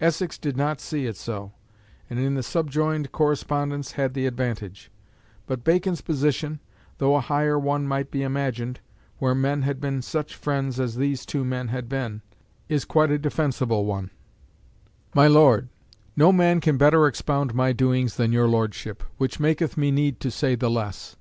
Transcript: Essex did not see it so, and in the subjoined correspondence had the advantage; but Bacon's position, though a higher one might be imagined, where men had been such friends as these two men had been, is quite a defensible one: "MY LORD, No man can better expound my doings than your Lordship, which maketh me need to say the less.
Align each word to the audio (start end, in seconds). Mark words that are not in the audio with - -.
Essex 0.00 0.38
did 0.38 0.56
not 0.56 0.80
see 0.80 1.04
it 1.04 1.18
so, 1.18 1.52
and 2.08 2.18
in 2.18 2.34
the 2.34 2.42
subjoined 2.42 3.12
correspondence 3.12 3.92
had 3.92 4.14
the 4.14 4.24
advantage; 4.26 4.90
but 5.46 5.64
Bacon's 5.64 6.00
position, 6.00 6.60
though 6.96 7.14
a 7.14 7.20
higher 7.20 7.58
one 7.58 7.86
might 7.86 8.10
be 8.10 8.22
imagined, 8.22 8.80
where 9.18 9.34
men 9.34 9.60
had 9.64 9.78
been 9.78 10.00
such 10.00 10.34
friends 10.34 10.80
as 10.80 10.96
these 10.96 11.26
two 11.26 11.44
men 11.44 11.68
had 11.68 11.90
been, 11.90 12.22
is 12.70 12.86
quite 12.86 13.10
a 13.10 13.18
defensible 13.18 13.84
one: 13.84 14.08
"MY 15.14 15.26
LORD, 15.26 15.68
No 16.16 16.32
man 16.32 16.62
can 16.62 16.78
better 16.78 17.06
expound 17.06 17.52
my 17.54 17.74
doings 17.74 18.16
than 18.16 18.32
your 18.32 18.48
Lordship, 18.48 19.02
which 19.18 19.38
maketh 19.38 19.76
me 19.76 19.90
need 19.90 20.20
to 20.20 20.30
say 20.30 20.54
the 20.54 20.70
less. 20.70 21.16